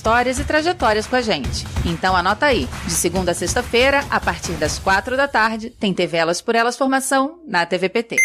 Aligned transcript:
histórias 0.00 0.38
e 0.38 0.44
trajetórias 0.44 1.06
com 1.06 1.14
a 1.14 1.20
gente. 1.20 1.66
Então 1.84 2.16
anota 2.16 2.46
aí, 2.46 2.66
de 2.86 2.92
segunda 2.92 3.32
a 3.32 3.34
sexta-feira, 3.34 4.02
a 4.08 4.18
partir 4.18 4.52
das 4.52 4.78
quatro 4.78 5.14
da 5.14 5.28
tarde, 5.28 5.68
tem 5.68 5.92
TV 5.92 6.16
Elas 6.16 6.40
por 6.40 6.54
Elas 6.54 6.74
Formação 6.74 7.38
na 7.46 7.66
TVPT. 7.66 8.16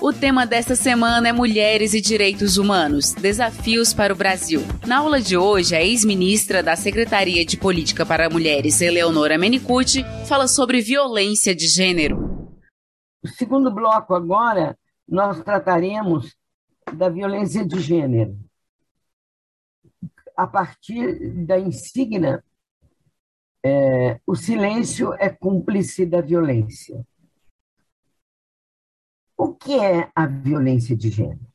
O 0.00 0.12
tema 0.14 0.46
desta 0.46 0.74
semana 0.74 1.28
é 1.28 1.32
Mulheres 1.32 1.92
e 1.92 2.00
Direitos 2.00 2.56
Humanos 2.56 3.12
Desafios 3.12 3.92
para 3.92 4.14
o 4.14 4.16
Brasil. 4.16 4.64
Na 4.86 4.96
aula 4.96 5.20
de 5.20 5.36
hoje, 5.36 5.76
a 5.76 5.82
ex-ministra 5.82 6.62
da 6.62 6.74
Secretaria 6.74 7.44
de 7.44 7.58
Política 7.58 8.06
para 8.06 8.30
Mulheres, 8.30 8.80
Eleonora 8.80 9.36
Menicucci, 9.36 10.06
fala 10.26 10.48
sobre 10.48 10.80
violência 10.80 11.54
de 11.54 11.66
gênero. 11.68 12.48
O 13.22 13.28
segundo 13.28 13.70
bloco 13.70 14.14
agora 14.14 14.74
nós 15.06 15.42
trataremos 15.42 16.36
da 16.96 17.08
violência 17.08 17.66
de 17.66 17.80
gênero 17.80 18.38
a 20.36 20.46
partir 20.46 21.44
da 21.44 21.58
insígnia 21.58 22.42
é, 23.64 24.20
o 24.26 24.34
silêncio 24.34 25.14
é 25.14 25.28
cúmplice 25.28 26.04
da 26.04 26.20
violência. 26.20 27.06
O 29.36 29.54
que 29.54 29.78
é 29.78 30.10
a 30.14 30.26
violência 30.26 30.96
de 30.96 31.10
gênero? 31.10 31.46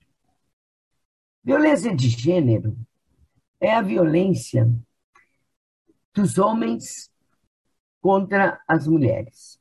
Violência 1.44 1.96
de 1.96 2.10
gênero 2.10 2.78
é 3.60 3.74
a 3.74 3.82
violência 3.82 4.70
dos 6.14 6.38
homens 6.38 7.12
contra 8.02 8.62
as 8.68 8.88
mulheres, 8.88 9.60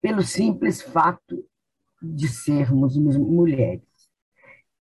pelo 0.00 0.22
simples 0.22 0.80
fato 0.80 1.46
de 2.00 2.28
sermos 2.28 2.96
mulheres. 2.96 3.82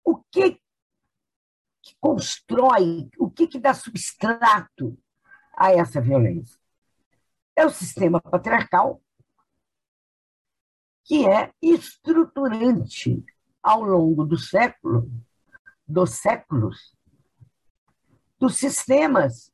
O 0.04 0.16
que, 0.30 0.60
que 1.82 1.96
constrói, 2.00 3.08
o 3.18 3.30
que, 3.30 3.46
que 3.46 3.58
dá 3.58 3.72
substrato 3.72 4.98
a 5.56 5.72
essa 5.72 6.00
violência? 6.00 6.58
É 7.56 7.64
o 7.64 7.70
sistema 7.70 8.20
patriarcal, 8.20 9.00
que 11.04 11.26
é 11.28 11.52
estruturante 11.62 13.24
ao 13.62 13.82
longo 13.82 14.24
do 14.24 14.38
século, 14.38 15.10
dos 15.86 16.14
séculos, 16.14 16.96
dos 18.38 18.56
sistemas, 18.56 19.52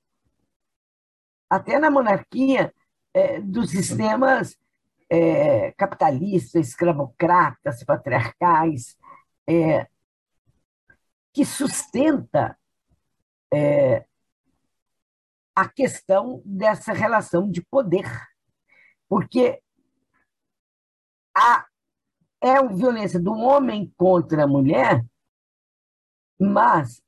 até 1.49 1.79
na 1.79 1.91
monarquia, 1.91 2.73
é, 3.13 3.41
dos 3.41 3.71
sistemas 3.71 4.57
é, 5.11 5.73
capitalistas, 5.73 6.69
escravocratas, 6.69 7.83
patriarcais, 7.83 8.97
é, 9.49 9.89
que 11.33 11.45
sustenta 11.45 12.57
é, 13.53 14.07
a 15.55 15.69
questão 15.69 16.41
dessa 16.45 16.93
relação 16.93 17.51
de 17.51 17.61
poder. 17.63 18.09
Porque 19.09 19.61
a, 21.37 21.67
é 22.41 22.57
a 22.57 22.63
violência 22.63 23.21
do 23.21 23.33
homem 23.33 23.93
contra 23.97 24.45
a 24.45 24.49
mulher, 24.49 25.05
mas 26.39 27.03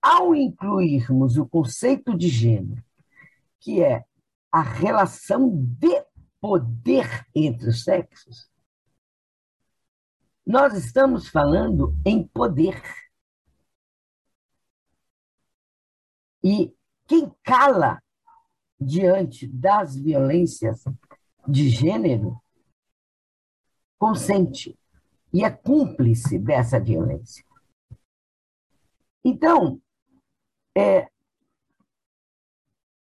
ao 0.00 0.34
incluirmos 0.34 1.36
o 1.36 1.46
conceito 1.46 2.16
de 2.16 2.28
gênero, 2.28 2.84
que 3.58 3.82
é 3.82 4.04
a 4.52 4.62
relação 4.62 5.50
de 5.50 6.07
poder 6.40 7.26
entre 7.34 7.68
os 7.68 7.84
sexos, 7.84 8.50
nós 10.46 10.74
estamos 10.74 11.28
falando 11.28 11.94
em 12.06 12.26
poder. 12.26 12.82
E 16.42 16.74
quem 17.06 17.30
cala 17.42 18.02
diante 18.80 19.46
das 19.46 19.96
violências 19.96 20.84
de 21.46 21.68
gênero 21.68 22.40
consente 23.98 24.78
e 25.32 25.44
é 25.44 25.50
cúmplice 25.50 26.38
dessa 26.38 26.80
violência. 26.80 27.44
Então, 29.22 29.82
é, 30.74 31.10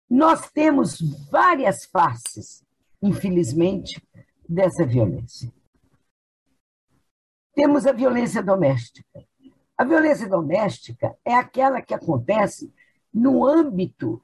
nós 0.09 0.49
temos 0.51 0.99
várias 1.29 1.85
faces 1.85 2.66
infelizmente, 3.01 4.01
dessa 4.47 4.85
violência. 4.85 5.51
Temos 7.53 7.85
a 7.85 7.91
violência 7.91 8.41
doméstica. 8.41 9.25
A 9.77 9.83
violência 9.83 10.27
doméstica 10.27 11.15
é 11.23 11.33
aquela 11.33 11.81
que 11.81 11.93
acontece 11.93 12.73
no 13.13 13.45
âmbito 13.45 14.23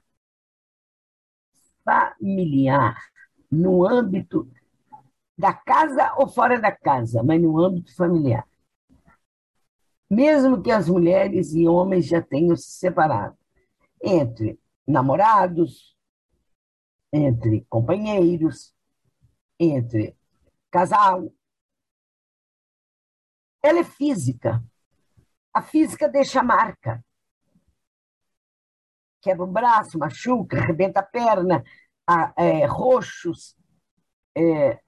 familiar, 1.83 2.97
no 3.51 3.85
âmbito 3.85 4.49
da 5.37 5.53
casa 5.53 6.13
ou 6.17 6.27
fora 6.27 6.59
da 6.59 6.71
casa, 6.71 7.23
mas 7.23 7.41
no 7.41 7.59
âmbito 7.59 7.95
familiar. 7.95 8.47
Mesmo 10.09 10.61
que 10.61 10.71
as 10.71 10.87
mulheres 10.87 11.53
e 11.53 11.67
homens 11.67 12.05
já 12.05 12.21
tenham 12.21 12.55
se 12.55 12.71
separado 12.71 13.37
entre 14.01 14.59
namorados, 14.87 15.92
entre 17.13 17.63
companheiros, 17.69 18.75
entre 19.59 20.17
casal. 20.71 21.31
Ela 23.61 23.79
é 23.79 23.83
física. 23.83 24.63
A 25.53 25.61
física 25.61 26.09
deixa 26.09 26.41
marca. 26.41 27.05
Quebra 29.21 29.43
o 29.43 29.47
braço, 29.47 29.99
machuca, 29.99 30.57
arrebenta 30.57 30.99
a 30.99 31.03
perna, 31.03 31.63
é, 32.35 32.65
roxos. 32.65 33.55
É, 34.35 34.81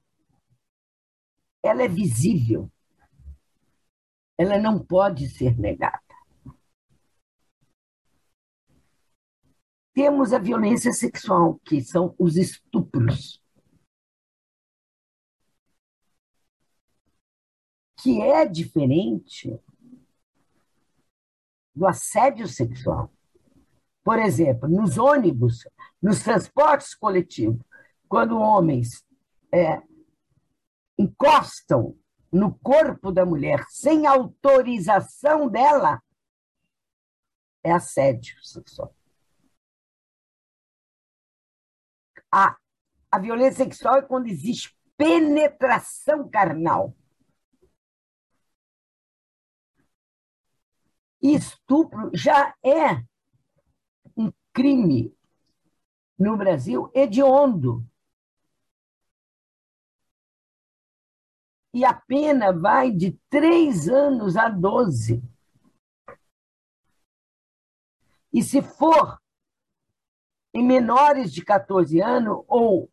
ela 1.64 1.84
é 1.84 1.88
visível. 1.88 2.70
Ela 4.38 4.58
não 4.58 4.84
pode 4.84 5.30
ser 5.30 5.58
negada. 5.58 6.05
Temos 9.96 10.34
a 10.34 10.40
violência 10.40 10.92
sexual, 10.92 11.58
que 11.64 11.82
são 11.82 12.14
os 12.20 12.36
estupros. 12.36 13.42
Que 18.04 18.22
é 18.22 18.46
diferente 18.46 19.58
do 21.74 21.88
assédio 21.88 22.46
sexual. 22.46 23.10
Por 24.04 24.20
exemplo, 24.20 24.68
nos 24.68 24.98
ônibus, 24.98 25.66
nos 26.02 26.22
transportes 26.22 26.94
coletivos, 26.94 27.66
quando 28.10 28.38
homens 28.38 29.02
é, 29.50 29.82
encostam 31.00 31.98
no 32.30 32.54
corpo 32.60 33.14
da 33.14 33.26
mulher 33.26 33.64
sem 33.70 34.06
autorização 34.06 35.50
dela, 35.50 36.04
é 37.64 37.72
assédio 37.72 38.36
sexual. 38.44 38.94
A, 42.38 42.58
a 43.10 43.18
violência 43.18 43.64
sexual 43.64 43.96
é 43.96 44.02
quando 44.02 44.28
existe 44.28 44.78
penetração 44.98 46.30
carnal. 46.30 46.94
Estupro 51.22 52.12
já 52.14 52.54
é 52.62 53.06
um 54.18 54.34
crime 54.52 55.16
no 56.20 56.36
Brasil 56.36 56.92
hediondo. 56.94 57.88
E 61.74 61.86
a 61.86 61.94
pena 61.94 62.52
vai 62.52 62.92
de 62.92 63.18
três 63.30 63.88
anos 63.88 64.36
a 64.36 64.50
doze. 64.50 65.24
E 68.34 68.44
se 68.44 68.62
for 68.62 69.22
em 70.56 70.64
menores 70.64 71.34
de 71.34 71.44
14 71.44 72.02
anos 72.02 72.42
ou, 72.48 72.90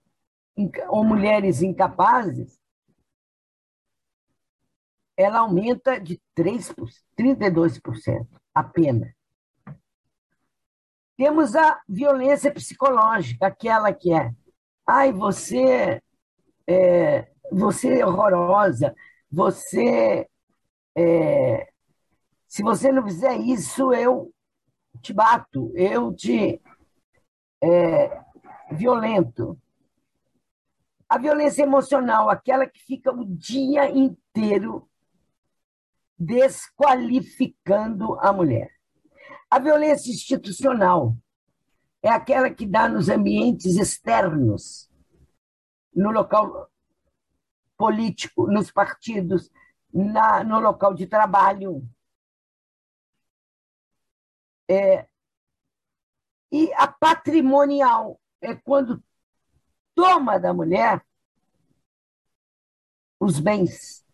ou 0.88 1.05
mulheres 1.05 1.62
incapazes, 1.62 2.61
ela 5.17 5.38
aumenta 5.38 6.00
de 6.00 6.20
3, 6.35 6.75
32% 7.17 8.26
a. 8.53 9.14
Temos 11.17 11.55
a 11.55 11.81
violência 11.88 12.53
psicológica, 12.53 13.47
aquela 13.47 13.93
que 13.93 14.12
é, 14.12 14.32
ai, 14.85 15.12
você 15.12 16.03
é, 16.67 17.31
você 17.53 18.00
é 18.00 18.06
horrorosa, 18.06 18.93
você 19.31 20.29
é, 20.97 21.73
se 22.49 22.62
você 22.65 22.91
não 22.91 23.05
fizer 23.05 23.37
isso, 23.37 23.93
eu 23.93 24.35
te 25.00 25.12
bato, 25.12 25.70
eu 25.76 26.12
te 26.12 26.61
é, 27.62 28.25
violento. 28.73 29.59
A 31.09 31.19
violência 31.19 31.62
emocional, 31.62 32.29
aquela 32.29 32.67
que 32.67 32.81
fica 32.81 33.12
o 33.12 33.25
dia 33.25 33.91
inteiro 33.91 34.88
desqualificando 36.19 38.19
a 38.20 38.32
mulher. 38.32 38.70
A 39.50 39.59
violência 39.59 40.11
institucional 40.11 41.17
é 42.03 42.09
aquela 42.09 42.50
que 42.50 42.67
dá 42.67 42.88
nos 42.88 43.09
ambientes 43.09 43.76
externos, 43.76 44.91
no 45.94 46.11
local 46.11 46.70
político, 47.76 48.47
nos 48.47 48.70
partidos, 48.70 49.50
na, 49.93 50.43
no 50.43 50.58
local 50.58 50.94
de 50.94 51.06
trabalho. 51.06 51.87
É, 54.69 55.06
e 56.53 56.71
a 56.75 56.87
patrimonial 56.87 58.21
é 58.43 58.55
quando 58.55 59.03
toma 59.95 60.39
da 60.39 60.53
mulher 60.53 61.03
os 63.19 63.41
bens. 63.41 64.05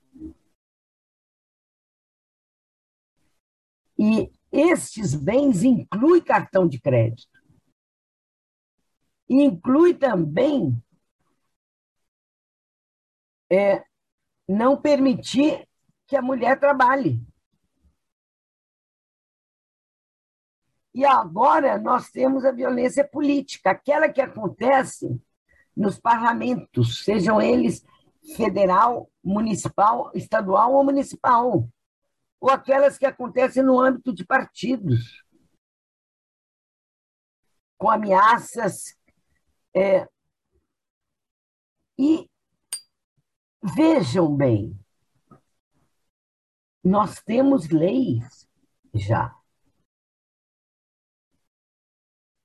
E 3.98 4.30
estes 4.52 5.16
bens 5.16 5.64
inclui 5.64 6.22
cartão 6.22 6.68
de 6.68 6.80
crédito. 6.80 7.36
Inclui 9.28 9.94
também 9.94 10.80
é, 13.50 13.84
não 14.48 14.80
permitir 14.80 15.68
que 16.06 16.14
a 16.16 16.22
mulher 16.22 16.60
trabalhe. 16.60 17.20
E 20.94 21.04
agora 21.04 21.78
nós 21.78 22.10
temos 22.10 22.44
a 22.44 22.52
violência 22.52 23.06
política, 23.06 23.70
aquela 23.70 24.08
que 24.08 24.20
acontece 24.20 25.08
nos 25.76 25.98
parlamentos, 25.98 27.04
sejam 27.04 27.40
eles 27.40 27.84
federal, 28.36 29.10
municipal, 29.22 30.10
estadual 30.14 30.74
ou 30.74 30.84
municipal, 30.84 31.68
ou 32.40 32.50
aquelas 32.50 32.98
que 32.98 33.06
acontecem 33.06 33.62
no 33.62 33.80
âmbito 33.80 34.12
de 34.12 34.24
partidos, 34.24 35.24
com 37.76 37.90
ameaças. 37.90 38.96
É... 39.74 40.08
E 41.98 42.28
vejam 43.62 44.36
bem, 44.36 44.78
nós 46.82 47.20
temos 47.22 47.68
leis 47.68 48.48
já. 48.94 49.37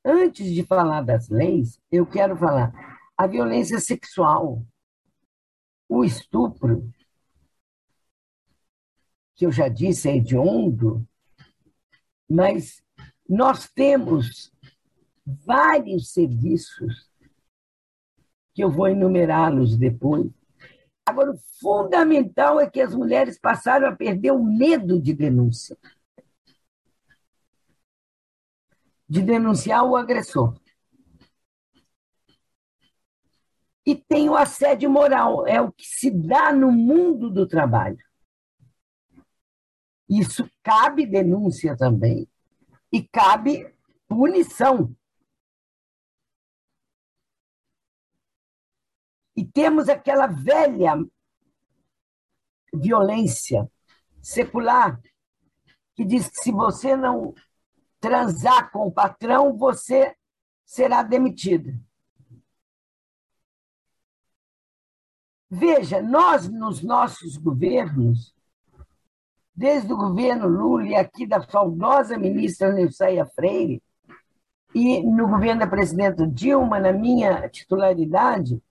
Antes 0.06 0.54
de 0.54 0.64
falar 0.64 1.02
das 1.02 1.30
leis, 1.30 1.80
eu 1.92 2.06
quero 2.06 2.36
falar 2.36 2.74
a 3.18 3.26
violência 3.26 3.80
sexual, 3.80 4.66
o 5.88 6.04
estupro, 6.04 6.92
que 9.36 9.46
eu 9.46 9.52
já 9.52 9.68
disse 9.68 10.10
é 10.10 10.18
hediondo, 10.18 11.08
mas 12.30 12.84
nós 13.28 13.70
temos 13.70 14.52
vários 15.26 16.12
serviços, 16.12 17.10
que 18.54 18.64
eu 18.64 18.70
vou 18.70 18.88
enumerá-los 18.88 19.78
depois. 19.78 20.30
Agora, 21.06 21.32
o 21.32 21.40
fundamental 21.60 22.60
é 22.60 22.70
que 22.70 22.82
as 22.82 22.94
mulheres 22.94 23.40
passaram 23.40 23.88
a 23.88 23.96
perder 23.96 24.32
o 24.32 24.44
medo 24.44 25.02
de 25.02 25.14
denúncia. 25.14 25.78
De 29.14 29.22
denunciar 29.22 29.86
o 29.86 29.96
agressor. 29.96 30.60
E 33.86 33.96
tem 33.96 34.28
o 34.28 34.36
assédio 34.36 34.90
moral, 34.90 35.46
é 35.46 35.62
o 35.62 35.72
que 35.72 35.86
se 35.86 36.10
dá 36.10 36.52
no 36.52 36.72
mundo 36.72 37.30
do 37.30 37.48
trabalho. 37.48 38.04
Isso 40.10 40.50
cabe 40.64 41.06
denúncia 41.06 41.78
também 41.78 42.28
e 42.92 43.08
cabe 43.08 43.72
punição. 44.08 44.96
E 49.36 49.46
temos 49.46 49.90
aquela 49.90 50.26
velha 50.26 50.96
violência 52.74 53.72
secular 54.24 55.00
que 55.96 56.04
diz 56.04 56.28
que 56.30 56.38
se 56.38 56.52
você 56.52 56.96
não 56.96 57.36
transar 58.04 58.70
com 58.70 58.86
o 58.86 58.92
patrão, 58.92 59.56
você 59.56 60.14
será 60.66 61.02
demitido. 61.02 61.74
Veja, 65.50 66.02
nós, 66.02 66.50
nos 66.50 66.84
nossos 66.84 67.38
governos, 67.38 68.36
desde 69.56 69.94
o 69.94 69.96
governo 69.96 70.50
Lula 70.50 70.86
e 70.86 70.96
aqui 70.96 71.26
da 71.26 71.42
saudosa 71.48 72.18
ministra 72.18 72.74
Neuceia 72.74 73.26
Freire, 73.26 73.82
e 74.76 75.02
no 75.02 75.26
governo 75.30 75.62
da 75.62 75.68
presidenta 75.68 76.28
Dilma, 76.28 76.82
na 76.82 76.92
minha 76.92 77.48
titularidade, 77.48 78.62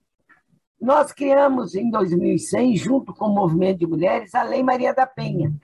nós 0.78 1.10
criamos 1.10 1.74
em 1.74 1.88
2006, 1.88 2.78
junto 2.78 3.14
com 3.14 3.26
o 3.26 3.34
movimento 3.34 3.78
de 3.78 3.86
mulheres, 3.86 4.34
a 4.34 4.42
Lei 4.42 4.62
Maria 4.62 4.92
da 4.92 5.06
Penha. 5.06 5.54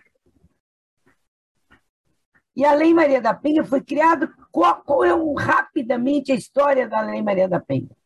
E 2.58 2.64
a 2.64 2.74
Lei 2.74 2.92
Maria 2.92 3.20
da 3.20 3.32
Penha 3.32 3.64
foi 3.64 3.80
criada. 3.80 4.26
Qual, 4.50 4.82
qual 4.82 5.04
é 5.04 5.14
um, 5.14 5.32
rapidamente 5.34 6.32
a 6.32 6.34
história 6.34 6.88
da 6.88 7.00
Lei 7.00 7.22
Maria 7.22 7.48
da 7.48 7.60
Penha? 7.60 7.96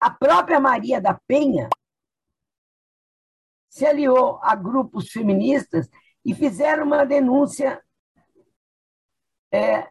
A 0.00 0.10
própria 0.10 0.58
Maria 0.58 1.00
da 1.00 1.14
Penha 1.14 1.68
se 3.70 3.86
aliou 3.86 4.40
a 4.42 4.56
grupos 4.56 5.12
feministas 5.12 5.88
e 6.24 6.34
fizeram 6.34 6.84
uma 6.84 7.06
denúncia 7.06 7.80
é, 9.52 9.88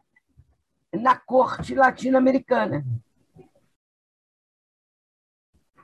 na 0.92 1.18
corte 1.18 1.74
latino-americana. 1.76 2.86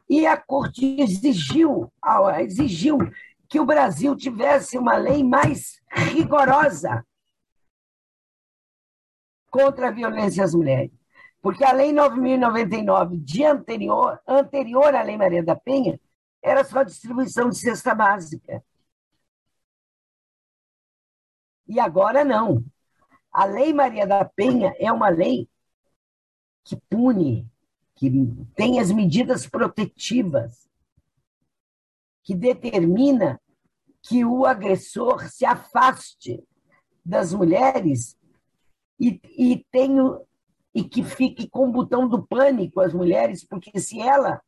E 0.09 0.27
a 0.27 0.35
corte 0.35 0.99
exigiu, 0.99 1.89
exigiu 2.37 2.97
que 3.51 3.59
o 3.59 3.65
Brasil 3.65 4.15
tivesse 4.15 4.77
uma 4.77 4.95
lei 4.95 5.25
mais 5.25 5.81
rigorosa 5.89 7.05
contra 9.49 9.89
a 9.89 9.91
violência 9.91 10.41
às 10.41 10.55
mulheres. 10.55 10.89
Porque 11.41 11.65
a 11.65 11.73
Lei 11.73 11.91
9.099, 11.91 13.21
de 13.21 13.43
anterior, 13.43 14.21
anterior 14.25 14.95
à 14.95 15.01
Lei 15.01 15.17
Maria 15.17 15.43
da 15.43 15.53
Penha, 15.53 15.99
era 16.41 16.63
só 16.63 16.81
distribuição 16.81 17.49
de 17.49 17.57
cesta 17.57 17.93
básica. 17.93 18.63
E 21.67 21.77
agora 21.77 22.23
não. 22.23 22.63
A 23.33 23.43
Lei 23.43 23.73
Maria 23.73 24.07
da 24.07 24.23
Penha 24.23 24.73
é 24.79 24.89
uma 24.93 25.09
lei 25.09 25.49
que 26.63 26.77
pune, 26.89 27.45
que 27.95 28.09
tem 28.55 28.79
as 28.79 28.93
medidas 28.93 29.45
protetivas, 29.45 30.70
que 32.23 32.35
determina 32.35 33.39
que 34.01 34.25
o 34.25 34.45
agressor 34.45 35.29
se 35.29 35.45
afaste 35.45 36.43
das 37.05 37.33
mulheres 37.33 38.17
e, 38.99 39.19
e, 39.37 39.65
tenha, 39.71 40.19
e 40.73 40.83
que 40.83 41.03
fique 41.03 41.49
com 41.49 41.69
o 41.69 41.71
botão 41.71 42.07
do 42.07 42.25
pânico 42.25 42.79
as 42.79 42.93
mulheres, 42.93 43.45
porque 43.45 43.79
se 43.79 43.99
ela, 43.99 44.41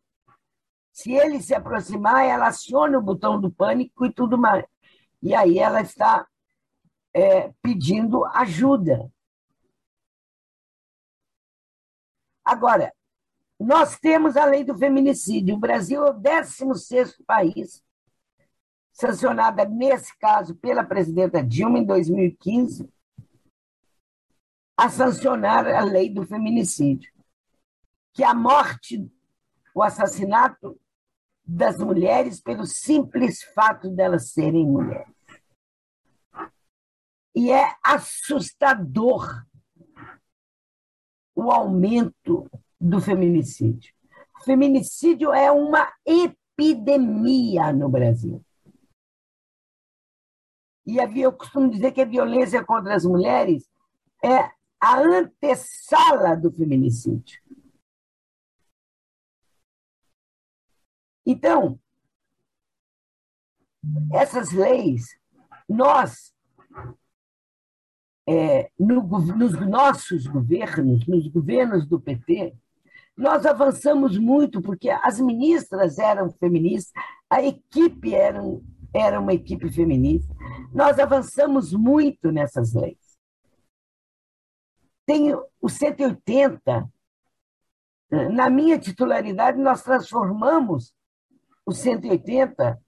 se 0.91 1.11
ele 1.11 1.41
se 1.41 1.53
aproximar, 1.53 2.25
ela 2.25 2.47
aciona 2.47 2.97
o 2.97 3.01
botão 3.01 3.39
do 3.39 3.51
pânico 3.51 4.05
e 4.05 4.13
tudo 4.13 4.37
mais. 4.37 4.65
E 5.21 5.33
aí 5.33 5.57
ela 5.57 5.81
está 5.81 6.27
é, 7.13 7.51
pedindo 7.61 8.25
ajuda. 8.25 9.11
Agora, 12.43 12.93
nós 13.63 13.97
temos 13.97 14.35
a 14.35 14.43
lei 14.43 14.65
do 14.65 14.77
feminicídio. 14.77 15.55
O 15.55 15.59
Brasil 15.59 16.05
é 16.05 16.09
o 16.09 16.13
16 16.13 17.17
país, 17.25 17.81
sancionada 18.91 19.63
nesse 19.63 20.17
caso 20.19 20.53
pela 20.55 20.83
presidenta 20.83 21.41
Dilma 21.41 21.79
em 21.79 21.85
2015, 21.85 22.89
a 24.75 24.89
sancionar 24.89 25.65
a 25.65 25.81
lei 25.81 26.09
do 26.09 26.25
feminicídio, 26.25 27.09
que 28.11 28.21
a 28.21 28.33
morte, 28.33 29.09
o 29.73 29.81
assassinato 29.81 30.77
das 31.45 31.77
mulheres 31.77 32.41
pelo 32.41 32.65
simples 32.65 33.43
fato 33.55 33.89
delas 33.89 34.31
serem 34.31 34.65
mulheres. 34.65 35.13
E 37.33 37.49
é 37.49 37.73
assustador 37.81 39.45
o 41.33 41.49
aumento 41.49 42.49
do 42.83 42.99
feminicídio. 42.99 43.93
O 44.41 44.43
feminicídio 44.43 45.33
é 45.33 45.49
uma 45.49 45.91
epidemia 46.05 47.71
no 47.71 47.87
Brasil. 47.87 48.43
E 50.85 50.97
eu 50.97 51.31
costumo 51.31 51.69
dizer 51.69 51.93
que 51.93 52.01
a 52.01 52.05
violência 52.05 52.63
contra 52.63 52.93
as 52.93 53.05
mulheres 53.05 53.69
é 54.21 54.51
a 54.81 54.99
antessala 54.99 56.35
do 56.35 56.51
feminicídio. 56.51 57.41
Então, 61.25 61.79
essas 64.13 64.51
leis, 64.51 65.17
nós, 65.69 66.33
é, 68.27 68.69
no, 68.77 69.03
nos 69.37 69.53
nossos 69.65 70.27
governos, 70.27 71.07
nos 71.07 71.29
governos 71.29 71.87
do 71.87 71.97
PT, 71.97 72.53
nós 73.15 73.45
avançamos 73.45 74.17
muito, 74.17 74.61
porque 74.61 74.89
as 74.89 75.19
ministras 75.19 75.99
eram 75.99 76.31
feministas, 76.31 76.91
a 77.29 77.41
equipe 77.41 78.13
era, 78.13 78.41
era 78.93 79.19
uma 79.19 79.33
equipe 79.33 79.71
feminista. 79.71 80.33
Nós 80.73 80.97
avançamos 80.99 81.71
muito 81.73 82.31
nessas 82.31 82.73
leis. 82.73 82.97
Tem 85.05 85.33
o 85.61 85.69
180, 85.69 86.89
na 88.31 88.49
minha 88.49 88.79
titularidade, 88.79 89.59
nós 89.59 89.83
transformamos 89.83 90.93
o 91.65 91.71
180 91.71 92.79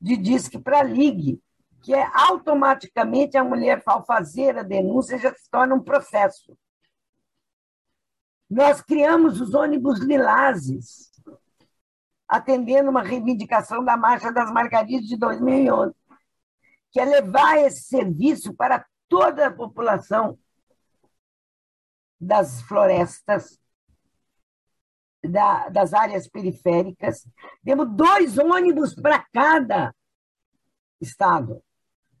de 0.00 0.16
disque 0.16 0.58
para 0.58 0.82
ligue, 0.82 1.40
que 1.82 1.94
é 1.94 2.06
automaticamente 2.14 3.36
a 3.36 3.44
mulher, 3.44 3.82
ao 3.86 4.04
fazer 4.04 4.58
a 4.58 4.62
denúncia, 4.62 5.18
já 5.18 5.34
se 5.34 5.50
torna 5.50 5.74
um 5.74 5.82
processo. 5.82 6.56
Nós 8.54 8.80
criamos 8.80 9.40
os 9.40 9.52
ônibus 9.52 9.98
lilazes, 9.98 11.10
atendendo 12.28 12.88
uma 12.88 13.02
reivindicação 13.02 13.84
da 13.84 13.96
Marcha 13.96 14.32
das 14.32 14.48
Margaridas 14.52 15.08
de 15.08 15.16
2011, 15.16 15.92
que 16.92 17.00
é 17.00 17.04
levar 17.04 17.58
esse 17.58 17.82
serviço 17.82 18.54
para 18.54 18.86
toda 19.08 19.48
a 19.48 19.52
população 19.52 20.38
das 22.20 22.62
florestas 22.62 23.60
da, 25.20 25.68
das 25.68 25.92
áreas 25.92 26.28
periféricas. 26.28 27.26
Temos 27.64 27.90
dois 27.90 28.38
ônibus 28.38 28.94
para 28.94 29.26
cada 29.32 29.92
estado. 31.00 31.60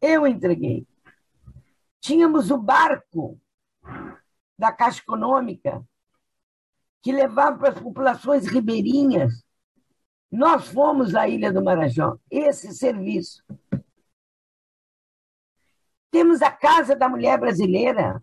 Eu 0.00 0.26
entreguei. 0.26 0.84
Tínhamos 2.00 2.50
o 2.50 2.58
barco 2.58 3.40
da 4.58 4.72
Caixa 4.72 4.98
Econômica, 5.00 5.86
que 7.04 7.12
levava 7.12 7.56
para 7.58 7.68
as 7.68 7.78
populações 7.78 8.48
ribeirinhas. 8.48 9.44
Nós 10.32 10.66
fomos 10.66 11.14
à 11.14 11.28
Ilha 11.28 11.52
do 11.52 11.62
Marajó, 11.62 12.18
esse 12.28 12.74
serviço. 12.74 13.44
Temos 16.10 16.42
a 16.42 16.50
Casa 16.50 16.96
da 16.96 17.08
Mulher 17.08 17.38
Brasileira, 17.38 18.20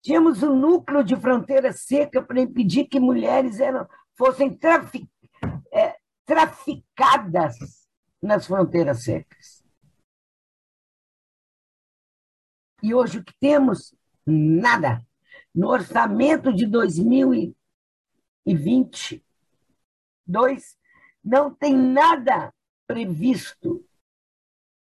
Tínhamos 0.00 0.42
um 0.42 0.54
núcleo 0.54 1.02
de 1.02 1.16
fronteira 1.16 1.72
seca 1.72 2.22
para 2.22 2.40
impedir 2.40 2.86
que 2.86 3.00
mulheres 3.00 3.60
eram, 3.60 3.86
fossem 4.16 4.56
trafic, 4.56 5.08
é, 5.72 5.96
traficadas 6.24 7.56
nas 8.22 8.46
fronteiras 8.46 9.02
secas. 9.02 9.62
E 12.82 12.94
hoje 12.94 13.18
o 13.18 13.24
que 13.24 13.34
temos? 13.40 13.94
Nada. 14.24 15.04
No 15.54 15.68
orçamento 15.68 16.54
de 16.54 16.64
2022, 18.54 20.78
não 21.22 21.54
tem 21.54 21.76
nada 21.76 22.54
previsto 22.86 23.86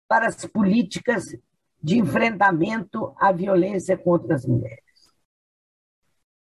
para 0.07 0.29
as 0.29 0.47
políticas 0.47 1.37
de 1.83 1.99
enfrentamento 1.99 3.13
à 3.19 3.33
violência 3.33 3.97
contra 3.97 4.35
as 4.35 4.47
mulheres. 4.47 4.85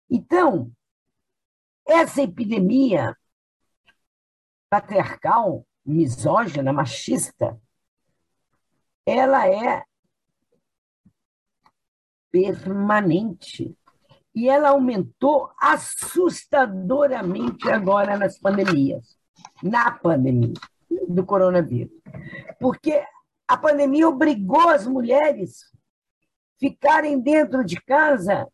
Então, 0.09 0.73
essa 1.87 2.23
epidemia 2.23 3.17
patriarcal, 4.69 5.67
misógina, 5.85 6.73
machista, 6.73 7.61
ela 9.07 9.49
é 9.49 9.85
permanente. 12.31 13.77
E 14.37 14.49
ela 14.51 14.69
aumentou 14.69 15.51
assustadoramente 15.59 17.71
agora 17.71 18.19
nas 18.19 18.39
pandemias, 18.39 19.19
na 19.63 19.91
pandemia 19.91 20.53
do 21.09 21.25
coronavírus. 21.25 21.99
Porque 22.61 23.03
a 23.49 23.57
pandemia 23.57 24.07
obrigou 24.07 24.69
as 24.69 24.87
mulheres 24.87 25.75
ficarem 26.61 27.19
dentro 27.19 27.65
de 27.65 27.81
casa 27.81 28.47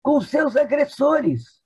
com 0.00 0.20
seus 0.20 0.54
agressores. 0.54 1.60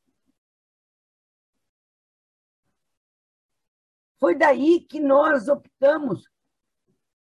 Foi 4.18 4.34
daí 4.34 4.80
que 4.80 4.98
nós 4.98 5.48
optamos 5.48 6.26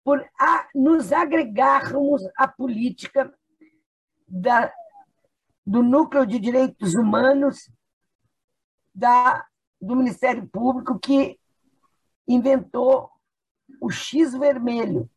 por 0.02 0.26
a, 0.40 0.71
nos 0.75 1.12
agregarmos 1.12 2.23
à 2.37 2.49
política 2.49 3.31
da, 4.26 4.73
do 5.66 5.83
Núcleo 5.83 6.26
de 6.26 6.38
Direitos 6.38 6.94
Humanos 6.94 7.71
da, 8.94 9.44
do 9.80 9.97
Ministério 9.97 10.47
Público, 10.47 10.99
que 10.99 11.38
inventou 12.28 13.11
o 13.80 13.90
X 13.90 14.33
vermelho 14.33 15.09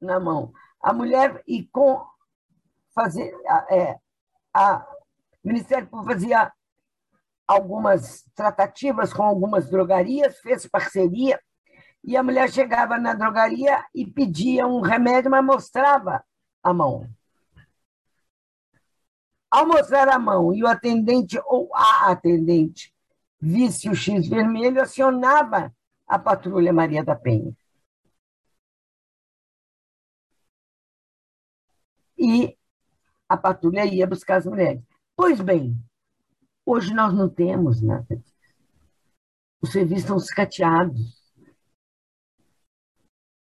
na 0.00 0.18
mão. 0.20 0.52
A 0.80 0.92
mulher, 0.92 1.42
e 1.46 1.64
com 1.66 2.04
fazer 2.94 3.32
é, 3.70 3.98
a, 4.52 4.86
Ministério 5.42 5.86
Público 5.86 6.12
fazia 6.12 6.52
algumas 7.46 8.24
tratativas 8.34 9.12
com 9.12 9.22
algumas 9.22 9.70
drogarias, 9.70 10.38
fez 10.40 10.66
parceria, 10.66 11.40
e 12.02 12.16
a 12.16 12.22
mulher 12.22 12.50
chegava 12.50 12.98
na 12.98 13.14
drogaria 13.14 13.84
e 13.94 14.06
pedia 14.06 14.66
um 14.66 14.80
remédio, 14.80 15.30
mas 15.30 15.44
mostrava 15.44 16.24
a 16.62 16.72
mão. 16.72 17.08
Ao 19.50 19.66
mostrar 19.66 20.08
a 20.08 20.18
mão 20.18 20.52
e 20.52 20.62
o 20.62 20.66
atendente 20.66 21.38
ou 21.46 21.74
a 21.74 22.10
atendente 22.10 22.92
visse 23.40 23.88
o 23.88 23.94
X 23.94 24.28
vermelho, 24.28 24.82
acionava 24.82 25.74
a 26.06 26.18
patrulha 26.18 26.72
Maria 26.72 27.04
da 27.04 27.14
Penha. 27.14 27.56
E 32.18 32.56
a 33.28 33.36
patrulha 33.36 33.84
ia 33.84 34.06
buscar 34.06 34.36
as 34.36 34.46
mulheres. 34.46 34.82
Pois 35.14 35.40
bem, 35.40 35.76
hoje 36.64 36.92
nós 36.94 37.14
não 37.14 37.28
temos 37.28 37.82
nada 37.82 38.16
disso. 38.16 38.36
Os 39.60 39.72
serviços 39.72 40.04
estão 40.04 40.16
escateados. 40.16 41.22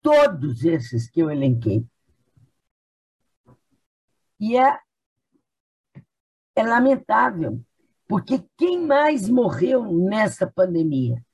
Todos 0.02 0.64
esses 0.64 1.10
que 1.10 1.20
eu 1.20 1.30
elenquei. 1.30 1.86
E 4.38 4.56
é, 4.56 4.78
é 6.56 6.62
lamentável, 6.62 7.60
porque 8.08 8.44
quem 8.56 8.80
mais 8.86 9.28
morreu 9.28 9.84
nessa 9.92 10.46
pandemia 10.50 11.24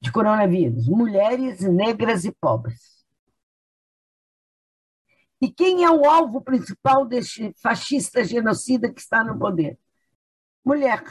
de 0.00 0.10
coronavírus? 0.12 0.88
Mulheres 0.88 1.60
negras 1.60 2.24
e 2.24 2.32
pobres. 2.32 3.04
E 5.40 5.50
quem 5.50 5.84
é 5.84 5.90
o 5.90 6.04
alvo 6.04 6.42
principal 6.42 7.06
deste 7.06 7.54
fascista 7.62 8.22
genocida 8.22 8.92
que 8.92 9.00
está 9.00 9.24
no 9.24 9.38
poder? 9.38 9.78
Mulher. 10.64 11.02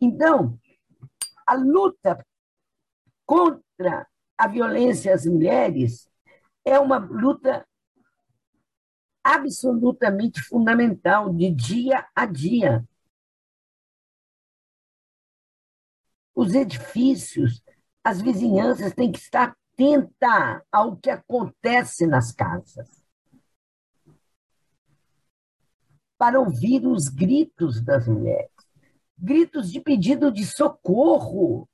Então, 0.00 0.58
a 1.46 1.54
luta 1.54 2.24
contra 3.26 4.08
a 4.38 4.48
violência 4.48 5.12
às 5.12 5.26
mulheres 5.26 6.08
é 6.64 6.78
uma 6.78 6.96
luta 6.96 7.66
absolutamente 9.22 10.40
fundamental, 10.42 11.32
de 11.32 11.50
dia 11.50 12.06
a 12.14 12.26
dia. 12.26 12.84
Os 16.34 16.54
edifícios, 16.54 17.62
as 18.02 18.20
vizinhanças 18.20 18.94
têm 18.94 19.12
que 19.12 19.18
estar 19.18 19.56
atentas 19.80 20.62
ao 20.70 20.96
que 20.96 21.10
acontece 21.10 22.06
nas 22.06 22.32
casas. 22.32 22.88
Para 26.18 26.38
ouvir 26.38 26.86
os 26.86 27.08
gritos 27.08 27.82
das 27.82 28.06
mulheres, 28.06 28.50
gritos 29.18 29.70
de 29.72 29.80
pedido 29.80 30.30
de 30.30 30.44
socorro, 30.44 31.68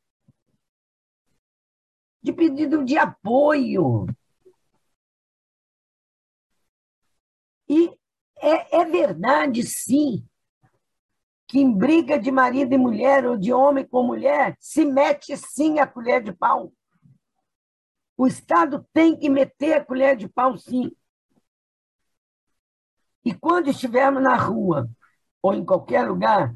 de 2.23 2.33
pedido 2.33 2.85
de 2.85 2.97
apoio. 2.97 4.07
E 7.69 7.91
é, 8.39 8.81
é 8.81 8.85
verdade, 8.85 9.63
sim, 9.63 10.27
que 11.49 11.59
em 11.59 11.73
briga 11.73 12.19
de 12.19 12.31
marido 12.31 12.75
e 12.75 12.79
mulher 12.79 13.25
ou 13.27 13.37
de 13.37 13.53
homem 13.53 13.87
com 13.87 14.03
mulher 14.03 14.57
se 14.61 14.85
mete 14.85 15.37
sim 15.37 15.79
a 15.79 15.87
colher 15.87 16.23
de 16.23 16.33
pau. 16.33 16.73
O 18.17 18.27
Estado 18.27 18.87
tem 18.93 19.17
que 19.17 19.29
meter 19.29 19.75
a 19.75 19.85
colher 19.85 20.17
de 20.17 20.29
pau, 20.29 20.57
sim. 20.57 20.91
E 23.25 23.35
quando 23.35 23.69
estivermos 23.69 24.23
na 24.23 24.37
rua 24.37 24.89
ou 25.43 25.53
em 25.55 25.65
qualquer 25.65 26.09
lugar 26.09 26.55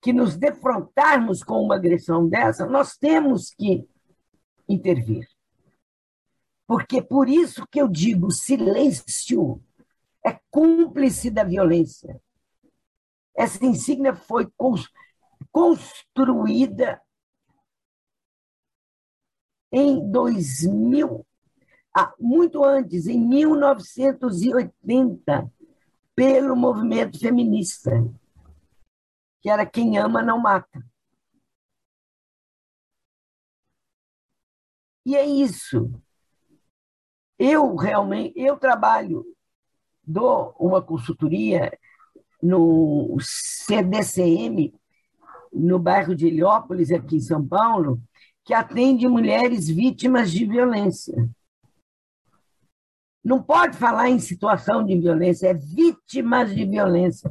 que 0.00 0.12
nos 0.12 0.36
defrontarmos 0.36 1.42
com 1.42 1.62
uma 1.62 1.76
agressão 1.76 2.28
dessa, 2.28 2.66
nós 2.66 2.96
temos 2.96 3.50
que 3.50 3.88
intervir. 4.68 5.26
Porque 6.66 7.02
por 7.02 7.28
isso 7.28 7.66
que 7.66 7.80
eu 7.80 7.88
digo, 7.88 8.30
silêncio 8.30 9.62
é 10.26 10.38
cúmplice 10.50 11.30
da 11.30 11.44
violência. 11.44 12.20
Essa 13.36 13.64
insígnia 13.64 14.14
foi 14.14 14.50
construída 15.52 17.00
em 19.72 20.10
2000, 20.10 21.26
ah, 21.96 22.12
muito 22.18 22.64
antes, 22.64 23.06
em 23.06 23.18
1980, 23.18 25.50
pelo 26.14 26.56
movimento 26.56 27.18
feminista, 27.18 27.90
que 29.42 29.50
era 29.50 29.66
quem 29.66 29.98
ama 29.98 30.22
não 30.22 30.38
mata. 30.38 30.80
E 35.04 35.16
é 35.16 35.26
isso. 35.26 35.90
Eu 37.38 37.74
realmente, 37.76 38.32
eu 38.36 38.56
trabalho, 38.56 39.24
dou 40.06 40.54
uma 40.58 40.82
consultoria 40.82 41.76
no 42.42 43.16
CDCM, 43.20 44.74
no 45.52 45.78
bairro 45.78 46.14
de 46.14 46.26
Heliópolis, 46.26 46.90
aqui 46.90 47.16
em 47.16 47.20
São 47.20 47.46
Paulo, 47.46 48.00
que 48.44 48.52
atende 48.52 49.08
mulheres 49.08 49.68
vítimas 49.68 50.30
de 50.30 50.44
violência. 50.44 51.28
Não 53.24 53.42
pode 53.42 53.76
falar 53.78 54.10
em 54.10 54.18
situação 54.18 54.84
de 54.84 54.98
violência, 54.98 55.48
é 55.48 55.54
vítimas 55.54 56.54
de 56.54 56.66
violência. 56.66 57.30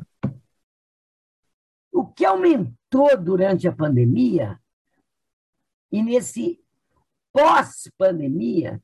O 1.91 2.07
que 2.07 2.25
aumentou 2.25 3.15
durante 3.21 3.67
a 3.67 3.71
pandemia, 3.71 4.59
e 5.91 6.01
nesse 6.01 6.59
pós-pandemia, 7.31 8.81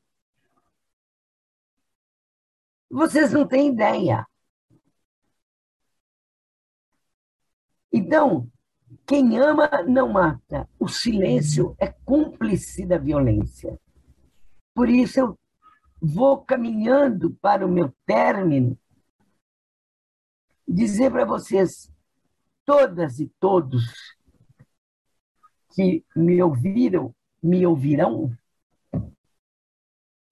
vocês 2.90 3.32
não 3.32 3.46
têm 3.46 3.68
ideia. 3.68 4.26
Então, 7.92 8.50
quem 9.06 9.38
ama 9.38 9.68
não 9.86 10.08
mata. 10.08 10.68
O 10.78 10.88
silêncio 10.88 11.74
é 11.78 11.88
cúmplice 11.88 12.84
da 12.84 12.98
violência. 12.98 13.78
Por 14.74 14.88
isso 14.88 15.20
eu 15.20 15.38
vou 16.00 16.42
caminhando 16.44 17.34
para 17.40 17.66
o 17.66 17.70
meu 17.70 17.94
término, 18.06 18.78
dizer 20.66 21.10
para 21.10 21.24
vocês, 21.24 21.92
todas 22.64 23.18
e 23.20 23.28
todos 23.38 23.84
que 25.74 26.04
me 26.16 26.42
ouviram, 26.42 27.14
me 27.42 27.66
ouvirão, 27.66 28.36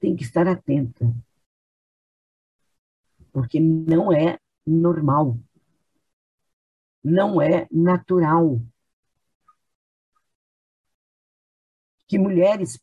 tem 0.01 0.17
que 0.17 0.23
estar 0.23 0.47
atenta. 0.47 1.13
Porque 3.39 3.61
não 3.61 4.13
é 4.13 4.39
normal 4.67 5.39
não 7.03 7.41
é 7.41 7.67
natural. 7.71 8.61
Que 12.07 12.19
mulheres 12.19 12.79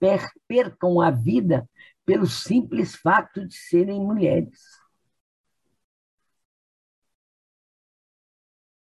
percam 0.48 1.02
a 1.02 1.10
vida 1.10 1.68
pelo 2.06 2.28
simples 2.28 2.96
fato 2.96 3.46
de 3.48 3.56
serem 3.56 4.00
mulheres. 4.00 4.60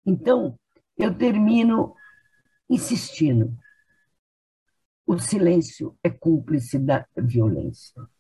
Então, 0.05 0.59
eu 0.97 1.17
termino 1.17 1.95
insistindo. 2.69 3.57
O 5.07 5.19
silêncio 5.19 5.97
é 6.03 6.11
cúmplice 6.11 6.79
da 6.79 7.07
violência. 7.17 8.12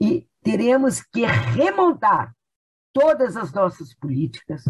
E 0.00 0.26
teremos 0.42 1.02
que 1.02 1.24
remontar 1.24 2.32
todas 2.92 3.36
as 3.36 3.52
nossas 3.52 3.94
políticas 3.94 4.64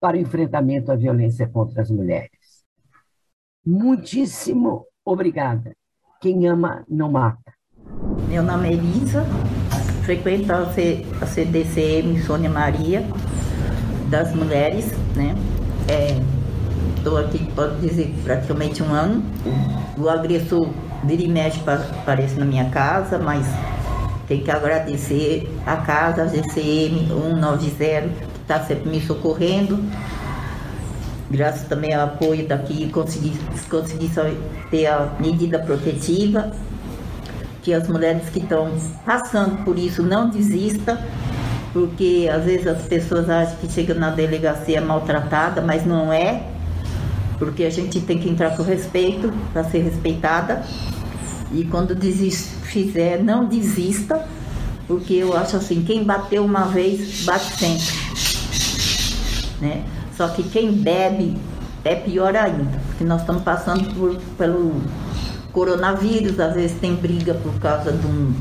para 0.00 0.16
o 0.16 0.20
enfrentamento 0.20 0.90
à 0.90 0.96
violência 0.96 1.48
contra 1.48 1.82
as 1.82 1.90
mulheres. 1.90 2.64
Muitíssimo 3.64 4.86
obrigada. 5.04 5.76
Quem 6.20 6.48
ama 6.48 6.84
não 6.88 7.10
mata. 7.10 7.52
Meu 8.28 8.42
nome 8.42 8.68
é 8.68 8.72
Elisa, 8.72 9.24
frequento 10.04 10.52
a 10.52 11.26
CDCM 11.26 12.20
Sônia 12.22 12.50
Maria, 12.50 13.02
das 14.08 14.34
mulheres, 14.34 14.86
né? 15.14 15.34
Estou 16.96 17.18
é, 17.18 17.24
aqui, 17.24 17.52
pode 17.52 17.80
dizer, 17.80 18.14
praticamente 18.24 18.82
um 18.82 18.92
ano. 18.92 19.22
O 19.98 20.08
agressor 20.08 20.68
vira 21.04 21.22
e 21.22 21.28
mexe 21.28 21.60
aparece 21.68 22.38
na 22.38 22.44
minha 22.44 22.70
casa, 22.70 23.18
mas 23.18 23.46
tem 24.30 24.40
que 24.42 24.50
agradecer 24.52 25.52
a 25.66 25.78
casa, 25.78 26.28
GCM 26.28 27.08
190, 27.08 28.10
está 28.40 28.60
sempre 28.60 28.88
me 28.88 29.00
socorrendo. 29.00 29.82
Graças 31.28 31.66
também 31.66 31.92
ao 31.92 32.04
apoio 32.04 32.46
daqui, 32.46 32.88
consegui, 32.90 33.36
consegui 33.68 34.08
ter 34.70 34.86
a 34.86 35.16
medida 35.18 35.58
protetiva. 35.58 36.52
Que 37.60 37.74
as 37.74 37.88
mulheres 37.88 38.28
que 38.30 38.38
estão 38.38 38.70
passando 39.04 39.64
por 39.64 39.76
isso 39.76 40.00
não 40.00 40.30
desistam, 40.30 40.96
porque 41.72 42.30
às 42.32 42.44
vezes 42.44 42.68
as 42.68 42.82
pessoas 42.82 43.28
acham 43.28 43.56
que 43.56 43.68
chega 43.68 43.94
na 43.94 44.10
delegacia 44.10 44.80
maltratada, 44.80 45.60
mas 45.60 45.84
não 45.84 46.12
é, 46.12 46.44
porque 47.36 47.64
a 47.64 47.70
gente 47.70 48.00
tem 48.00 48.20
que 48.20 48.28
entrar 48.28 48.56
com 48.56 48.62
respeito 48.62 49.32
para 49.52 49.64
ser 49.64 49.80
respeitada. 49.80 50.62
E 51.52 51.64
quando 51.64 51.96
desist, 51.96 52.59
fizer, 52.70 53.22
não 53.22 53.46
desista, 53.46 54.26
porque 54.86 55.14
eu 55.14 55.36
acho 55.36 55.56
assim, 55.56 55.82
quem 55.82 56.04
bateu 56.04 56.44
uma 56.44 56.64
vez, 56.64 57.24
bate 57.24 57.56
sempre 57.58 58.00
né? 59.60 59.84
Só 60.16 60.28
que 60.28 60.42
quem 60.42 60.72
bebe 60.72 61.36
é 61.84 61.94
pior 61.94 62.34
ainda, 62.34 62.78
porque 62.88 63.04
nós 63.04 63.20
estamos 63.20 63.42
passando 63.42 63.94
por, 63.94 64.16
pelo 64.36 64.80
coronavírus, 65.52 66.38
às 66.40 66.54
vezes 66.54 66.78
tem 66.78 66.94
briga 66.94 67.34
por 67.34 67.52
causa 67.60 67.92
de, 67.92 68.06
um, 68.06 68.34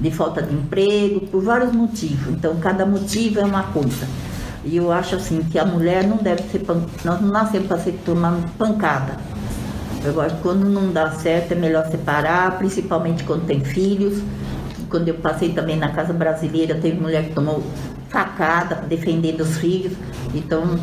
de 0.00 0.10
falta 0.10 0.42
de 0.42 0.54
emprego, 0.54 1.20
por 1.26 1.42
vários 1.42 1.72
motivos. 1.72 2.28
Então, 2.28 2.56
cada 2.56 2.86
motivo 2.86 3.40
é 3.40 3.44
uma 3.44 3.64
coisa. 3.64 4.06
E 4.64 4.76
eu 4.76 4.90
acho 4.90 5.16
assim 5.16 5.42
que 5.42 5.58
a 5.58 5.64
mulher 5.64 6.04
não 6.06 6.16
deve 6.16 6.42
ser. 6.50 6.64
Nós 7.04 7.20
não 7.20 7.28
nascemos 7.28 7.68
para 7.68 7.78
ser 7.78 8.00
tomando 8.04 8.50
pancada. 8.58 9.16
Que 10.00 10.42
quando 10.42 10.68
não 10.68 10.92
dá 10.92 11.10
certo 11.12 11.52
é 11.52 11.54
melhor 11.54 11.86
separar, 11.90 12.58
principalmente 12.58 13.24
quando 13.24 13.46
tem 13.46 13.60
filhos. 13.60 14.22
Quando 14.88 15.08
eu 15.08 15.14
passei 15.14 15.52
também 15.52 15.76
na 15.76 15.90
casa 15.90 16.12
brasileira, 16.12 16.74
teve 16.76 17.00
mulher 17.00 17.24
que 17.24 17.34
tomou 17.34 17.62
facada 18.08 18.76
defendendo 18.88 19.40
os 19.40 19.58
filhos. 19.58 19.92
Então, 20.34 20.78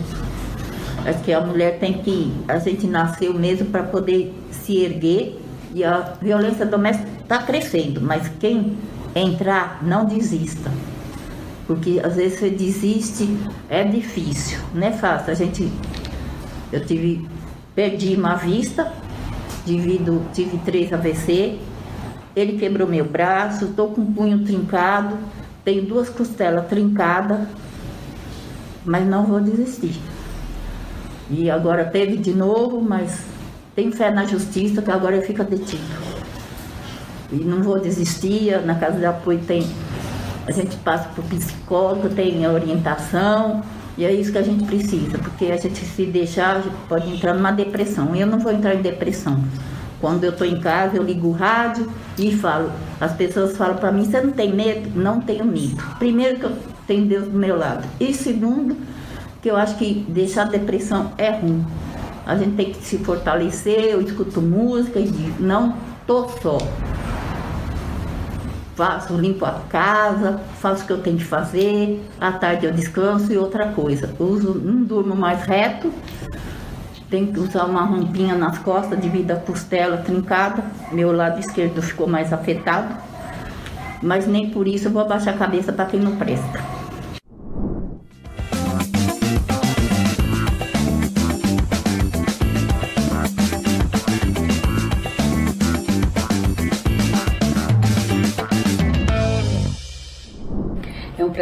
acho 1.05 1.19
que 1.23 1.33
a 1.33 1.41
mulher 1.41 1.79
tem 1.79 1.93
que. 1.93 2.33
A 2.47 2.57
gente 2.59 2.85
nasceu 2.87 3.33
mesmo 3.33 3.67
para 3.67 3.83
poder 3.83 4.33
se 4.51 4.77
erguer 4.77 5.39
e 5.73 5.83
a 5.83 6.13
violência 6.21 6.65
doméstica 6.65 7.09
está 7.21 7.39
crescendo, 7.39 8.01
mas 8.01 8.29
quem 8.39 8.77
entrar, 9.15 9.79
não 9.81 10.05
desista. 10.05 10.71
Porque 11.65 12.01
às 12.03 12.15
vezes 12.15 12.39
você 12.39 12.49
desiste, 12.49 13.37
é 13.69 13.83
difícil, 13.83 14.59
não 14.73 14.87
é 14.87 14.91
fácil. 14.91 15.31
A 15.31 15.35
gente. 15.35 15.71
Eu 16.71 16.85
tive. 16.85 17.27
Perdi 17.75 18.15
uma 18.15 18.35
vista, 18.35 18.91
devido, 19.65 20.25
tive 20.33 20.57
três 20.59 20.91
AVC, 20.91 21.59
ele 22.35 22.57
quebrou 22.57 22.87
meu 22.87 23.05
braço, 23.05 23.65
estou 23.65 23.89
com 23.89 24.01
o 24.01 24.05
punho 24.05 24.43
trincado, 24.43 25.17
tenho 25.63 25.85
duas 25.85 26.09
costelas 26.09 26.67
trincadas, 26.67 27.47
mas 28.83 29.05
não 29.07 29.25
vou 29.25 29.39
desistir. 29.39 29.99
E 31.29 31.49
agora 31.49 31.85
teve 31.85 32.17
de 32.17 32.33
novo, 32.33 32.81
mas 32.81 33.23
tenho 33.75 33.91
fé 33.91 34.11
na 34.11 34.25
justiça 34.25 34.81
que 34.81 34.91
agora 34.91 35.15
ele 35.15 35.25
fica 35.25 35.43
detido. 35.43 35.81
E 37.31 37.35
não 37.35 37.63
vou 37.63 37.79
desistir, 37.79 38.61
na 38.65 38.75
casa 38.75 38.99
de 38.99 39.05
apoio 39.05 39.39
tem. 39.39 39.67
A 40.45 40.51
gente 40.51 40.75
passa 40.77 41.07
por 41.15 41.23
psicólogo, 41.23 42.09
tem 42.09 42.45
orientação, 42.45 43.63
E 43.97 44.05
é 44.05 44.11
isso 44.11 44.31
que 44.31 44.37
a 44.37 44.41
gente 44.41 44.63
precisa, 44.65 45.17
porque 45.19 45.45
a 45.45 45.57
gente 45.57 45.85
se 45.85 46.05
deixar, 46.05 46.61
gente 46.61 46.75
pode 46.89 47.09
entrar 47.09 47.33
numa 47.33 47.51
depressão. 47.51 48.15
Eu 48.15 48.25
não 48.25 48.39
vou 48.39 48.51
entrar 48.51 48.73
em 48.73 48.81
depressão. 48.81 49.43
Quando 50.01 50.23
eu 50.23 50.31
estou 50.31 50.45
em 50.45 50.59
casa, 50.59 50.97
eu 50.97 51.03
ligo 51.03 51.27
o 51.27 51.31
rádio 51.31 51.89
e 52.17 52.31
falo. 52.35 52.71
As 52.99 53.13
pessoas 53.13 53.55
falam 53.55 53.77
para 53.77 53.91
mim: 53.91 54.03
você 54.03 54.19
não 54.19 54.31
tem 54.31 54.53
medo? 54.53 54.89
Não 54.99 55.21
tenho 55.21 55.45
medo. 55.45 55.81
Primeiro, 55.99 56.39
que 56.39 56.43
eu 56.43 56.57
tenho 56.87 57.05
Deus 57.05 57.25
do 57.25 57.37
meu 57.37 57.55
lado. 57.55 57.87
E 57.99 58.13
segundo, 58.13 58.75
que 59.41 59.49
eu 59.49 59.55
acho 59.55 59.77
que 59.77 60.05
deixar 60.09 60.43
a 60.43 60.49
depressão 60.49 61.13
é 61.17 61.29
ruim. 61.29 61.65
A 62.25 62.35
gente 62.35 62.55
tem 62.55 62.71
que 62.71 62.83
se 62.83 62.97
fortalecer. 62.97 63.85
Eu 63.91 64.01
escuto 64.01 64.41
música 64.41 64.99
e 64.99 65.07
digo: 65.07 65.41
não 65.41 65.77
tô 66.05 66.27
só 66.41 66.57
faço, 68.75 69.15
limpo 69.15 69.45
a 69.45 69.61
casa, 69.69 70.39
faço 70.59 70.83
o 70.83 70.87
que 70.87 70.93
eu 70.93 71.01
tenho 71.01 71.17
que 71.17 71.23
fazer, 71.23 72.03
à 72.19 72.31
tarde 72.31 72.65
eu 72.65 72.71
descanso 72.71 73.31
e 73.31 73.37
outra 73.37 73.67
coisa. 73.67 74.13
Uso, 74.19 74.53
não 74.55 74.83
durmo 74.83 75.15
mais 75.15 75.43
reto, 75.43 75.91
tenho 77.09 77.27
que 77.27 77.39
usar 77.39 77.65
uma 77.65 77.83
rompinha 77.83 78.35
nas 78.35 78.57
costas 78.59 78.97
devido 78.99 79.31
à 79.31 79.35
costela 79.35 79.97
trincada, 79.97 80.63
meu 80.91 81.11
lado 81.11 81.39
esquerdo 81.39 81.81
ficou 81.81 82.07
mais 82.07 82.33
afetado, 82.33 82.95
mas 84.01 84.27
nem 84.27 84.49
por 84.49 84.67
isso 84.67 84.87
eu 84.87 84.91
vou 84.91 85.01
abaixar 85.01 85.35
a 85.35 85.37
cabeça 85.37 85.71
para 85.71 85.85
quem 85.85 85.99
não 85.99 86.15
presta. 86.15 86.72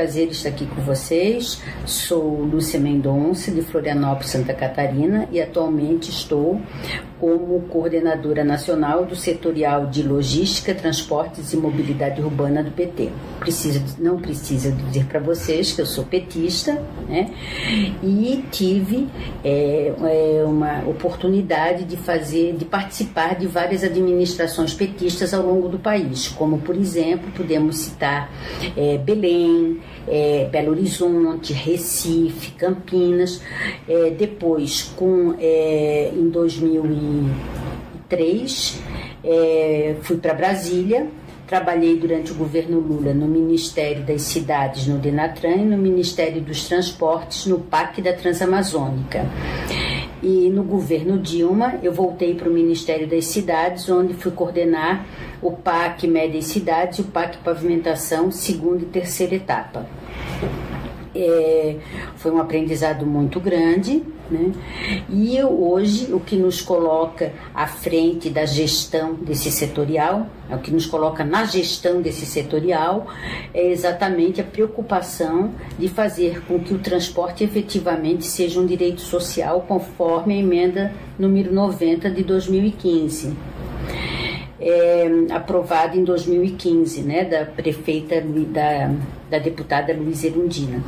Prazer 0.01 0.29
estar 0.29 0.49
aqui 0.49 0.65
com 0.65 0.81
vocês. 0.81 1.61
Sou 1.85 2.41
Lúcia 2.41 2.79
Mendonça, 2.79 3.51
de 3.51 3.61
Florianópolis, 3.61 4.31
Santa 4.31 4.51
Catarina, 4.51 5.27
e 5.31 5.39
atualmente 5.39 6.09
estou 6.09 6.59
como 7.21 7.61
coordenadora 7.69 8.43
nacional 8.43 9.05
do 9.05 9.15
setorial 9.15 9.85
de 9.85 10.01
logística, 10.01 10.73
transportes 10.73 11.53
e 11.53 11.57
mobilidade 11.57 12.19
urbana 12.19 12.63
do 12.63 12.71
PT. 12.71 13.11
Precisa, 13.39 13.79
não 13.99 14.19
precisa 14.19 14.71
dizer 14.71 15.05
para 15.05 15.19
vocês 15.19 15.71
que 15.71 15.79
eu 15.79 15.85
sou 15.85 16.03
petista, 16.03 16.81
né? 17.07 17.29
E 18.01 18.43
tive 18.49 19.07
é, 19.43 19.93
é, 20.01 20.43
uma 20.43 20.83
oportunidade 20.87 21.83
de 21.83 21.95
fazer, 21.95 22.55
de 22.55 22.65
participar 22.65 23.35
de 23.35 23.45
várias 23.45 23.83
administrações 23.83 24.73
petistas 24.73 25.31
ao 25.31 25.45
longo 25.45 25.69
do 25.69 25.77
país, 25.77 26.27
como 26.27 26.57
por 26.57 26.75
exemplo 26.75 27.31
podemos 27.37 27.77
citar 27.77 28.31
é, 28.75 28.97
Belém, 28.97 29.79
é, 30.07 30.49
Belo 30.51 30.71
Horizonte, 30.71 31.53
Recife, 31.53 32.51
Campinas. 32.51 33.41
É, 33.87 34.09
depois, 34.09 34.91
com, 34.95 35.35
é, 35.39 36.11
em 36.15 36.29
2003, 37.11 38.81
é, 39.23 39.95
fui 40.01 40.17
para 40.17 40.33
Brasília. 40.33 41.07
Trabalhei 41.47 41.97
durante 41.97 42.31
o 42.31 42.35
governo 42.35 42.79
Lula 42.79 43.13
no 43.13 43.27
Ministério 43.27 44.03
das 44.05 44.21
Cidades, 44.21 44.87
no 44.87 44.97
Denatran, 44.97 45.55
e 45.55 45.65
no 45.65 45.77
Ministério 45.77 46.41
dos 46.41 46.65
Transportes, 46.65 47.45
no 47.45 47.59
PAC 47.59 48.01
da 48.01 48.13
Transamazônica. 48.13 49.25
E 50.23 50.49
no 50.49 50.63
governo 50.63 51.17
Dilma, 51.19 51.75
eu 51.83 51.91
voltei 51.91 52.35
para 52.35 52.47
o 52.47 52.53
Ministério 52.53 53.05
das 53.05 53.25
Cidades, 53.25 53.89
onde 53.89 54.13
fui 54.13 54.31
coordenar 54.31 55.05
o 55.41 55.51
PAC 55.51 56.07
Média 56.07 56.37
e 56.37 56.43
Cidades 56.43 56.99
e 56.99 57.01
o 57.01 57.05
PAC 57.05 57.37
Pavimentação, 57.39 58.31
segunda 58.31 58.83
e 58.83 58.85
terceira 58.85 59.35
etapa. 59.35 59.85
É, 61.13 61.75
foi 62.15 62.31
um 62.31 62.39
aprendizado 62.39 63.05
muito 63.05 63.39
grande, 63.39 64.01
né? 64.29 64.51
E 65.09 65.43
hoje 65.43 66.13
o 66.13 66.19
que 66.19 66.37
nos 66.37 66.61
coloca 66.61 67.33
à 67.53 67.67
frente 67.67 68.29
da 68.29 68.45
gestão 68.45 69.13
desse 69.15 69.51
setorial, 69.51 70.27
é 70.49 70.55
o 70.55 70.59
que 70.59 70.71
nos 70.71 70.85
coloca 70.85 71.23
na 71.23 71.43
gestão 71.43 72.01
desse 72.01 72.25
setorial, 72.25 73.07
é 73.53 73.67
exatamente 73.71 74.39
a 74.39 74.43
preocupação 74.43 75.51
de 75.77 75.89
fazer 75.89 76.43
com 76.45 76.59
que 76.59 76.73
o 76.73 76.79
transporte 76.79 77.43
efetivamente 77.43 78.25
seja 78.25 78.59
um 78.59 78.65
direito 78.65 79.01
social 79.01 79.65
conforme 79.67 80.35
a 80.35 80.37
emenda 80.37 80.93
número 81.19 81.53
90 81.53 82.09
de 82.09 82.23
2015 82.23 83.35
é, 84.61 85.09
em 85.95 86.03
2015, 86.03 87.01
né, 87.01 87.25
da 87.25 87.45
prefeita 87.45 88.21
da, 88.21 88.93
da 89.29 89.39
deputada 89.39 89.93
Luiz 89.93 90.23
Erundina. 90.23 90.83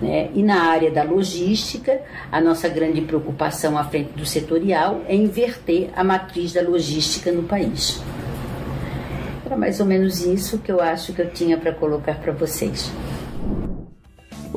Né? 0.00 0.30
E 0.34 0.42
na 0.42 0.62
área 0.62 0.90
da 0.90 1.02
logística, 1.02 2.00
a 2.32 2.40
nossa 2.40 2.68
grande 2.68 3.02
preocupação 3.02 3.76
à 3.76 3.84
frente 3.84 4.12
do 4.12 4.24
setorial 4.24 5.02
é 5.06 5.14
inverter 5.14 5.90
a 5.94 6.02
matriz 6.02 6.52
da 6.52 6.62
logística 6.62 7.30
no 7.30 7.42
país. 7.42 8.00
Era 9.44 9.56
mais 9.56 9.78
ou 9.80 9.86
menos 9.86 10.20
isso 10.24 10.58
que 10.58 10.72
eu 10.72 10.80
acho 10.80 11.12
que 11.12 11.20
eu 11.20 11.30
tinha 11.30 11.56
para 11.56 11.72
colocar 11.72 12.14
para 12.14 12.32
vocês. 12.32 12.90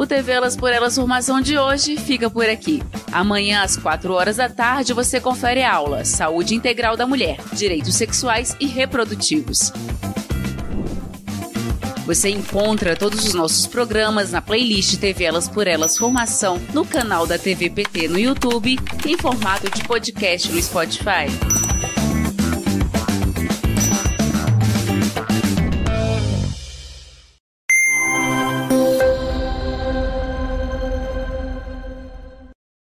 O 0.02 0.08
TV 0.08 0.32
Elas 0.32 0.56
por 0.56 0.74
Elas 0.74 0.96
Formação 0.96 1.40
de 1.40 1.60
hoje 1.60 1.96
fica 1.96 2.28
por 2.28 2.50
aqui. 2.50 2.82
Amanhã, 3.12 3.62
às 3.62 3.78
4 3.78 4.12
horas 4.12 4.38
da 4.38 4.50
tarde, 4.50 4.94
você 4.94 5.22
confere 5.22 5.62
a 5.62 5.72
aula 5.72 6.04
Saúde 6.04 6.56
Integral 6.56 6.98
da 6.98 7.06
Mulher, 7.06 7.38
Direitos 7.54 7.94
Sexuais 7.94 8.58
e 8.60 8.66
Reprodutivos. 8.66 9.72
Você 12.04 12.30
encontra 12.30 12.96
todos 12.96 13.24
os 13.24 13.36
nossos 13.36 13.68
programas 13.68 14.32
na 14.32 14.42
playlist 14.42 14.98
TV 14.98 15.24
Elas 15.24 15.48
por 15.48 15.68
Elas 15.68 15.96
Formação 15.96 16.60
no 16.74 16.84
canal 16.84 17.28
da 17.28 17.38
TV 17.38 17.70
PT 17.70 18.08
no 18.08 18.18
YouTube 18.18 18.80
em 19.06 19.18
formato 19.20 19.70
de 19.70 19.84
podcast 19.84 20.52
no 20.52 20.60
Spotify. 20.60 21.28